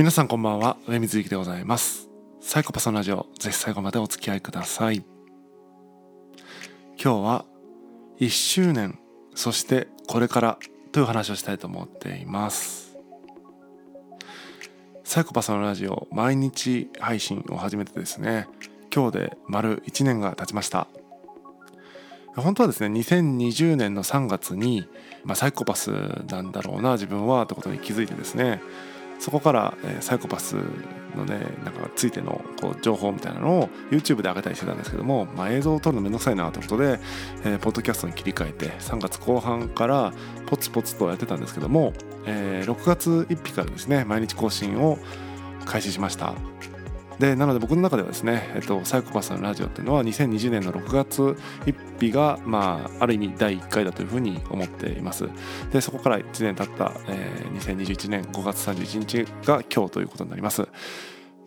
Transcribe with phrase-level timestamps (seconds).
[0.00, 0.78] 皆さんこんばんは。
[0.88, 2.08] 上水幸でございます。
[2.40, 5.04] サイコパスのラジオぜひ最後までお付き合いください。
[6.96, 7.44] 今日は
[8.18, 8.98] 1周年
[9.34, 10.58] そしてこれから
[10.92, 12.96] という話をしたいと思っています。
[15.04, 18.48] サイコパスのラジオ毎日配信を始めてですね
[18.90, 20.88] 今日で丸1年が経ちました。
[22.36, 24.86] 本当はですね2020年の3月に、
[25.24, 25.90] まあ、サイコパス
[26.30, 28.62] なんだろうな自分はってことに気づいてですね
[29.20, 30.56] そこから、え、サイコパス
[31.16, 37.00] のねなんかついてのこう情報みたいなのを YouTube で上げたりしてたんですけども、まあ、映像を撮るのめんどくさいなということで、
[37.44, 40.12] えー、ポッドキャストに切り替えて3月後半から
[40.46, 41.92] ポツポツとやってたんですけども、
[42.26, 44.98] えー、6月1日からですね毎日更新を
[45.64, 46.34] 開始しました。
[47.20, 51.20] でなので僕の中ではですね、えっと、サイコパスのラジオっていうのは2020年の6月
[51.66, 55.28] 1日が、まあ、ある意味第1回だというふうに思っています。
[55.70, 60.66] でそこから1年経った、えー、2021年5月31日が今日ということになります。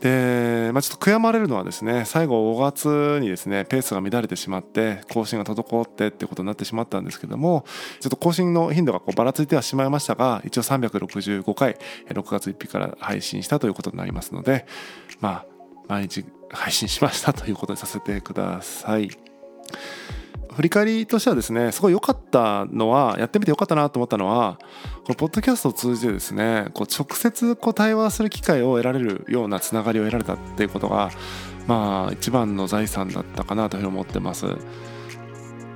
[0.00, 7.66] で、まあ、ちょっと悔やまれるのはですね最後5月にですねペースが乱れてしまって更新が滞ってってことになってしまったんですけども
[8.00, 11.76] ちょっと更新の頻度がこうばらついてはしまいましたが一応365回
[12.08, 14.66] 6月1日から配信したということになりますので
[15.20, 15.57] まあ
[15.88, 19.10] 毎日配信しましたということにさせてください。
[20.54, 24.58] 振り返りとしてはですねすごい良かったのはやってみて良かったなと思ったのは
[25.04, 31.10] このポッドキャストを通じてですねこう直接こう対話する機会を得られるようなつながりを得られたっていうことが
[31.68, 34.46] まあ一番の財産だったかなというふうに思ってます。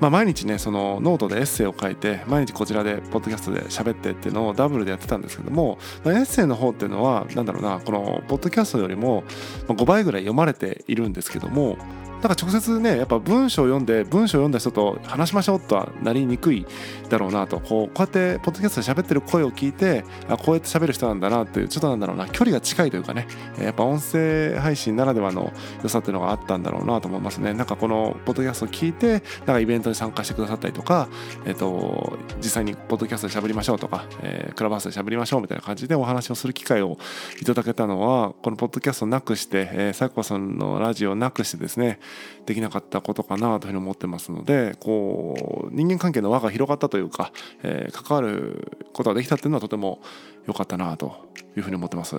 [0.00, 9.24] まあ、毎日ねそのノートでエッセイを書いて毎日こちらでポッドキャストで喋ってっていうのをダブルでやってたんですけどもエッセイの方っていうのは何だろうなこのポッドキャストよりも
[9.66, 11.76] 5倍ぐらい読まれているんですけども
[12.20, 16.66] だから直接ねやっぱ文章を読んで文章を読んだ人と話しましょうとはなりにくい
[17.08, 23.26] だろうなとこうこうやってポッドキャストで喋ってる声を聞いてあこうやって喋る人なんだなっていうちょっとなんだろうな距離が近いというかね
[23.60, 25.52] やっぱ音声配信ならではの
[25.82, 27.52] 良さっていうのがあったんだろうなと思いますね。
[27.54, 31.08] なんかこのポッドキャストを聞いてなんかイベントに参加してくださったりとか、
[31.46, 36.98] えっと、実際にポッドキャストで喋りましょうとか、えー、クラブハウスで喋りましょうみたいな感じでお話をする機会を
[37.40, 42.00] いただけたのはこのポッドキャストなくして、えー、サイコさんのラジオなくしてですね
[42.46, 47.32] できなかったことかなというふうに思ってますのでこう人間関係の輪が広がったというか、
[47.62, 50.00] えー、関わることができたっていうのはとても
[50.46, 52.16] 良かったなというふうに思ってます。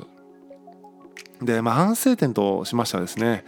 [1.41, 3.45] で、まあ、反省点としましてはですね、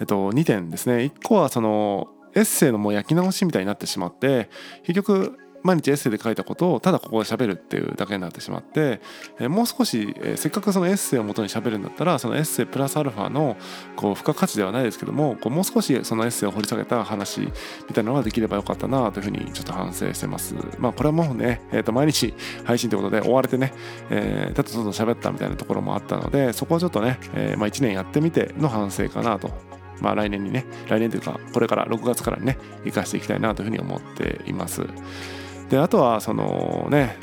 [0.00, 4.48] えっと、2点ですね1個はそのエッセイのもう焼き直しみたいになってしまって
[4.82, 9.00] 結局毎日エッセイで書いたことをただここで喋るっていうだけになってしまって、
[9.40, 13.56] えもう少し、えせっかくそのエッセイをもとに喋るんだったらそのエッセイプラスアルファの
[13.96, 20.54] こう付加価値ではないですけどもこうもう少しそのエッセイを掘り下げた話みたいなのができればよかったなというふうにちょっと反省してます。
[20.78, 23.72] まあこれはもうね、えー、と毎日配信ということで追われてね、
[24.10, 29.50] えー、ただちょっと喋ったみたいなところもあったのでそこはちょっとね、えー、まあ1年やってみての反省かなと
[30.00, 34.82] まあ来年にね、来年というか、これから6月からね、生かしていきたいなというふうに思っています。
[35.68, 37.16] であとはそのね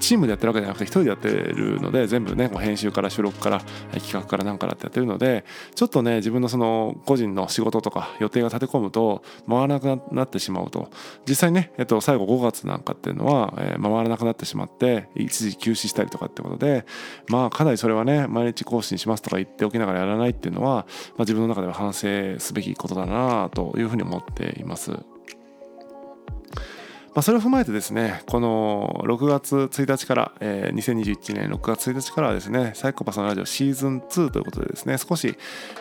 [0.00, 3.60] チームでやってるわけじゃなくて一人でやってるので全部ね編集から収録から
[3.92, 5.44] 企画から何からってやってるので
[5.74, 10.90] ちょっとね自分のその個人の仕事とか予定が立て込むと回らなくなってしまうと
[11.28, 16.86] 実際ね、えっと、最後5月なんかっていうのは、え、回らなくなってしまって一時休止したりとかってことで
[17.28, 24.92] まあかなりそれはね毎日更新しますとか言っておきながらやらないっていうのは、ま、自分の中では反省すべきことだなというふうに思っています。
[27.14, 35.36] まあ、それを踏まえてですねこの6月1日から、えー、2021年6月1日からはですねサイコパスのラジオシーズン2ということでですね少し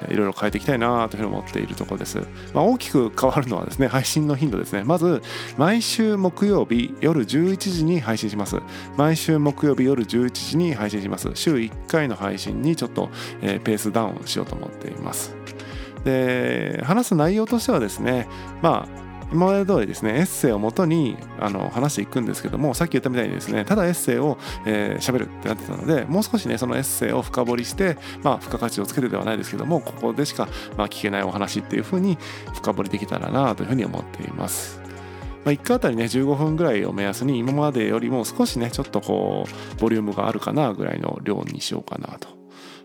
[0.10, 2.18] いろいろ変えていきたいなというふうに思っているところです、
[2.54, 4.84] まあ、大きく変わるのはですね配信の頻度ですね。
[4.84, 5.22] まず
[5.58, 8.58] 毎週木曜日夜11時に配信します。
[8.98, 11.30] 毎週木曜日夜11時に配信します。
[11.36, 13.10] 週1回の配信にちょっと、
[13.42, 15.36] えー、ペースダウンしようと思っています。
[16.04, 18.28] で話す内容としてはですね
[18.62, 32.18] まあ今まで通りですねエッセイをもとにあの話していくんですけどもさっき言ったみたいにですねただエッセイを喋、えー、るってなってたのでもう少しねそのエッセイを深掘りしてまあ付加価値をつけてではないですけどもここでしかまあ聞けないお話っていう風に
[32.54, 34.80] 深掘りできたらなというふうに思っています。
[35.46, 42.39] まあ、1回あたりね15分ぐらいを目安に今までよりも少しねちょっとこうボリュームがあるかなぐらいの量にしようかなと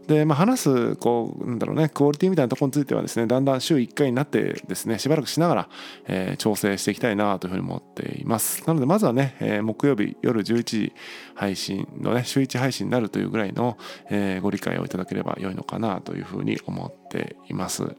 [0.06, 5.68] で、まあ、話すこうなんだろうねクオリティみたいなところについてはですねだんだん週1回になってですねしばらくしながら、
[6.06, 8.66] えー、調整していきたいなというふうに思っています。
[8.66, 10.92] なのでまずはね、えー、木曜日夜11時
[11.34, 13.78] 配信のね週1配信になるというぐらいの、
[14.10, 17.96] えー、ご理解をいただければ良いのかなというふうに思っています。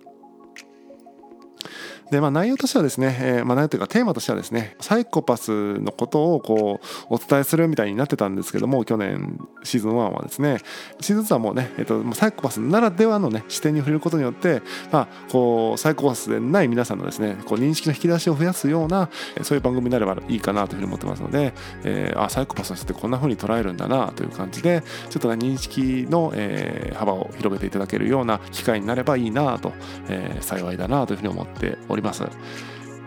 [2.11, 6.79] でまあ内容としてはですね、えー、まあ内容というかテーマとしてはですねサイコパスのことをこ
[7.09, 10.59] うお伝えするみたいになってたんですけども去年シーズン1はですね
[11.01, 14.61] シーズン2はもうね、えーと、サイコパスならではのね視点に触れることによって、
[14.91, 19.09] まあ、こうサイコパスでない皆さんのですねこう認識の引き出しを増やすような
[19.41, 21.53] そういう番組になればいいかなというふうに思ってますので、
[21.83, 29.73] えー、あサイコパスの人ってこんな風に捉えるんだなという感じでちょっとね認識の、えー、幅を広げていただけるような機会になればいいなと、
[30.07, 31.94] えー、幸いだなというふうに思っております。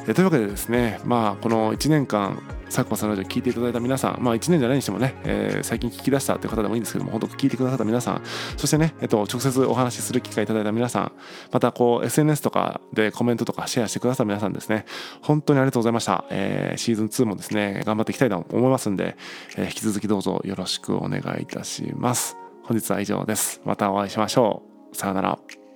[0.09, 8.23] えというわけでですね、まあ、この1年間佐久間さんのラジオ聞いていただいた皆さん、まあ、1年じゃないにしてもね、えー、最近聞き出したという方でもいいんですけども、本当聞いてくださった皆さん、
[8.57, 11.13] そしてね、えっと、直接お話しする機会いただいた皆さん、
[11.53, 14.87] またこう SNS とかでコメントとかシェアしてくださった皆さんですね、
[15.21, 16.25] 本当にありがとうございました。
[16.31, 19.17] えー、シーズン2もですね、頑張っていきたいと思いますんで、
[19.57, 22.37] えー、引き続きどうぞよろしくお願いいたします。
[22.65, 23.61] 本日は以上です。
[23.65, 24.63] またお会いしましょ
[24.93, 24.97] う。
[24.97, 25.68] さようなら。